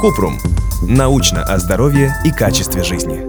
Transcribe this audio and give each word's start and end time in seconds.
Купрум. 0.00 0.38
Научно 0.88 1.42
о 1.44 1.58
здоровье 1.58 2.14
и 2.24 2.30
качестве 2.32 2.82
жизни. 2.82 3.20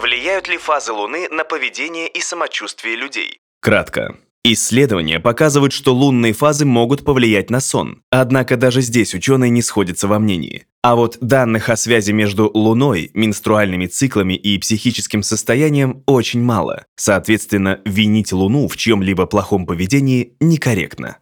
Влияют 0.00 0.48
ли 0.48 0.58
фазы 0.58 0.92
Луны 0.92 1.28
на 1.28 1.44
поведение 1.44 2.08
и 2.08 2.20
самочувствие 2.20 2.96
людей? 2.96 3.38
Кратко. 3.60 4.16
Исследования 4.46 5.20
показывают, 5.20 5.72
что 5.72 5.94
лунные 5.94 6.34
фазы 6.34 6.66
могут 6.66 7.02
повлиять 7.02 7.48
на 7.48 7.60
сон. 7.60 8.02
Однако 8.10 8.58
даже 8.58 8.82
здесь 8.82 9.14
ученые 9.14 9.50
не 9.50 9.62
сходятся 9.62 10.06
во 10.06 10.18
мнении. 10.18 10.66
А 10.82 10.96
вот 10.96 11.16
данных 11.22 11.70
о 11.70 11.76
связи 11.76 12.12
между 12.12 12.50
Луной, 12.52 13.10
менструальными 13.14 13.86
циклами 13.86 14.34
и 14.34 14.58
психическим 14.58 15.22
состоянием 15.22 16.02
очень 16.06 16.42
мало. 16.42 16.84
Соответственно, 16.94 17.80
винить 17.86 18.32
Луну 18.32 18.68
в 18.68 18.76
чьем-либо 18.76 19.24
плохом 19.24 19.64
поведении 19.64 20.36
некорректно. 20.40 21.16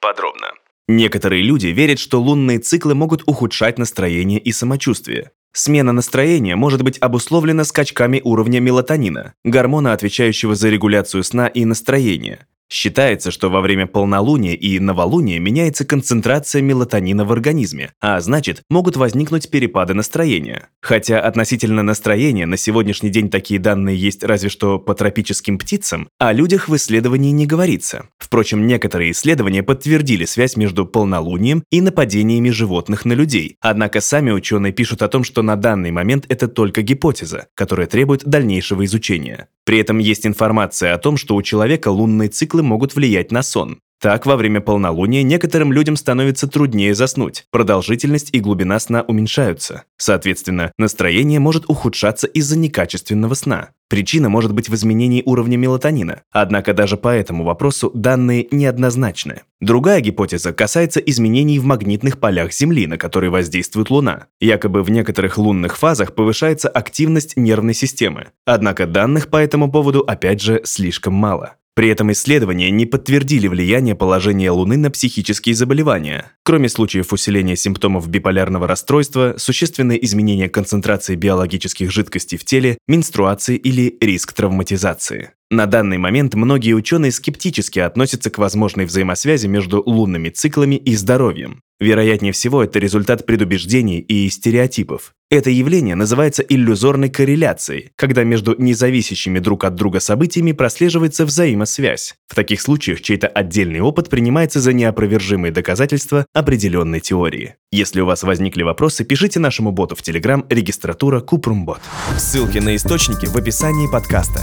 Подробно. 0.00 0.55
Некоторые 0.88 1.42
люди 1.42 1.68
верят, 1.68 1.98
что 1.98 2.20
лунные 2.20 2.58
циклы 2.58 2.94
могут 2.94 3.22
ухудшать 3.26 3.78
настроение 3.78 4.38
и 4.38 4.52
самочувствие. 4.52 5.32
Смена 5.52 5.92
настроения 5.92 6.54
может 6.54 6.82
быть 6.82 6.98
обусловлена 6.98 7.64
скачками 7.64 8.20
уровня 8.22 8.60
мелатонина, 8.60 9.34
гормона, 9.42 9.94
отвечающего 9.94 10.54
за 10.54 10.68
регуляцию 10.68 11.24
сна 11.24 11.46
и 11.46 11.64
настроения. 11.64 12.46
Считается, 12.68 13.30
что 13.30 13.48
во 13.48 13.60
время 13.60 13.86
полнолуния 13.86 14.54
и 14.54 14.80
новолуния 14.80 15.38
меняется 15.38 15.84
концентрация 15.84 16.62
мелатонина 16.62 17.24
в 17.24 17.30
организме, 17.30 17.92
а 18.00 18.20
значит, 18.20 18.62
могут 18.68 18.96
возникнуть 18.96 19.50
перепады 19.50 19.94
настроения. 19.94 20.68
Хотя 20.80 21.20
относительно 21.20 21.82
настроения 21.82 22.44
на 22.44 22.56
сегодняшний 22.56 23.10
день 23.10 23.30
такие 23.30 23.60
данные 23.60 23.96
есть 23.96 24.24
разве 24.24 24.48
что 24.48 24.80
по 24.80 24.94
тропическим 24.94 25.58
птицам, 25.58 26.08
о 26.18 26.32
людях 26.32 26.68
в 26.68 26.74
исследовании 26.74 27.30
не 27.30 27.46
говорится. 27.46 28.06
Впрочем, 28.18 28.66
некоторые 28.66 29.12
исследования 29.12 29.62
подтвердили 29.62 30.24
связь 30.24 30.56
между 30.56 30.86
полнолунием 30.86 31.62
и 31.70 31.80
нападениями 31.80 32.50
животных 32.50 33.04
на 33.04 33.12
людей. 33.12 33.56
Однако 33.60 34.00
сами 34.00 34.32
ученые 34.32 34.72
пишут 34.72 35.02
о 35.02 35.08
том, 35.08 35.22
что 35.22 35.42
на 35.42 35.54
данный 35.54 35.92
момент 35.92 36.26
это 36.28 36.48
только 36.48 36.82
гипотеза, 36.82 37.46
которая 37.54 37.86
требует 37.86 38.24
дальнейшего 38.24 38.84
изучения. 38.84 39.48
При 39.66 39.78
этом 39.78 39.98
есть 39.98 40.24
информация 40.26 40.94
о 40.94 40.98
том, 40.98 41.16
что 41.16 41.34
у 41.34 41.42
человека 41.42 41.88
лунные 41.88 42.28
циклы 42.28 42.62
могут 42.62 42.94
влиять 42.94 43.32
на 43.32 43.42
сон. 43.42 43.80
Так, 43.98 44.26
во 44.26 44.36
время 44.36 44.60
полнолуния 44.60 45.22
некоторым 45.22 45.72
людям 45.72 45.96
становится 45.96 46.46
труднее 46.46 46.94
заснуть, 46.94 47.46
продолжительность 47.50 48.28
и 48.32 48.40
глубина 48.40 48.78
сна 48.78 49.02
уменьшаются. 49.02 49.84
Соответственно, 49.96 50.70
настроение 50.76 51.40
может 51.40 51.64
ухудшаться 51.68 52.26
из-за 52.26 52.58
некачественного 52.58 53.32
сна. 53.34 53.70
Причина 53.88 54.28
может 54.28 54.52
быть 54.52 54.68
в 54.68 54.74
изменении 54.74 55.22
уровня 55.24 55.56
мелатонина, 55.56 56.22
однако 56.30 56.74
даже 56.74 56.96
по 56.96 57.08
этому 57.08 57.44
вопросу 57.44 57.90
данные 57.94 58.48
неоднозначны. 58.50 59.42
Другая 59.60 60.00
гипотеза 60.00 60.52
касается 60.52 61.00
изменений 61.00 61.58
в 61.58 61.64
магнитных 61.64 62.18
полях 62.18 62.52
Земли, 62.52 62.86
на 62.86 62.98
которые 62.98 63.30
воздействует 63.30 63.88
Луна. 63.88 64.26
Якобы 64.40 64.82
в 64.82 64.90
некоторых 64.90 65.38
лунных 65.38 65.78
фазах 65.78 66.14
повышается 66.14 66.68
активность 66.68 67.36
нервной 67.36 67.74
системы. 67.74 68.26
Однако 68.44 68.86
данных 68.86 69.28
по 69.28 69.36
этому 69.36 69.70
поводу 69.70 70.00
опять 70.00 70.42
же 70.42 70.60
слишком 70.64 71.14
мало. 71.14 71.54
При 71.76 71.90
этом 71.90 72.10
исследования 72.10 72.70
не 72.70 72.86
подтвердили 72.86 73.48
влияние 73.48 73.94
положения 73.94 74.50
Луны 74.50 74.78
на 74.78 74.90
психические 74.90 75.54
заболевания. 75.54 76.32
Кроме 76.42 76.70
случаев 76.70 77.12
усиления 77.12 77.54
симптомов 77.54 78.08
биполярного 78.08 78.66
расстройства, 78.66 79.34
существенные 79.36 80.02
изменения 80.06 80.48
концентрации 80.48 81.16
биологических 81.16 81.90
жидкостей 81.90 82.38
в 82.38 82.46
теле, 82.46 82.78
менструации 82.88 83.56
или 83.56 83.94
риск 84.00 84.32
травматизации. 84.32 85.32
На 85.50 85.66
данный 85.66 85.98
момент 85.98 86.34
многие 86.34 86.72
ученые 86.72 87.12
скептически 87.12 87.78
относятся 87.78 88.30
к 88.30 88.38
возможной 88.38 88.86
взаимосвязи 88.86 89.46
между 89.46 89.82
лунными 89.84 90.30
циклами 90.30 90.76
и 90.76 90.96
здоровьем. 90.96 91.60
Вероятнее 91.78 92.32
всего, 92.32 92.62
это 92.62 92.78
результат 92.78 93.26
предубеждений 93.26 93.98
и 93.98 94.28
стереотипов. 94.30 95.12
Это 95.28 95.50
явление 95.50 95.96
называется 95.96 96.44
иллюзорной 96.44 97.10
корреляцией, 97.10 97.90
когда 97.96 98.22
между 98.22 98.54
независящими 98.58 99.40
друг 99.40 99.64
от 99.64 99.74
друга 99.74 99.98
событиями 99.98 100.52
прослеживается 100.52 101.26
взаимосвязь. 101.26 102.14
В 102.28 102.36
таких 102.36 102.60
случаях 102.60 103.00
чей-то 103.00 103.26
отдельный 103.26 103.80
опыт 103.80 104.08
принимается 104.08 104.60
за 104.60 104.72
неопровержимые 104.72 105.50
доказательства 105.50 106.26
определенной 106.32 107.00
теории. 107.00 107.56
Если 107.72 108.00
у 108.00 108.06
вас 108.06 108.22
возникли 108.22 108.62
вопросы, 108.62 109.04
пишите 109.04 109.40
нашему 109.40 109.72
боту 109.72 109.96
в 109.96 110.00
Telegram 110.00 110.46
регистратура 110.48 111.20
Купрумбот. 111.20 111.80
Ссылки 112.16 112.58
на 112.58 112.76
источники 112.76 113.26
в 113.26 113.34
описании 113.34 113.90
подкаста. 113.90 114.42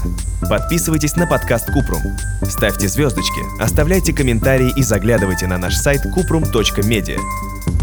Подписывайтесь 0.50 1.16
на 1.16 1.28
подкаст 1.28 1.68
Купрум. 1.68 2.02
Ставьте 2.42 2.90
звездочки, 2.90 3.40
оставляйте 3.62 4.14
комментарии 4.14 4.74
и 4.76 4.84
заглядывайте 4.84 5.48
на 5.48 5.58
наш 5.58 5.76
сайт 5.76 6.02
kuprum.media. 6.06 7.18